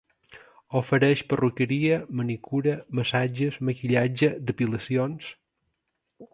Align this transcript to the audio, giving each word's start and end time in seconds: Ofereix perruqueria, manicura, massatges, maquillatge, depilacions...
Ofereix 0.79 1.21
perruqueria, 1.33 1.99
manicura, 2.21 2.75
massatges, 3.01 3.61
maquillatge, 3.71 4.33
depilacions... 4.51 5.33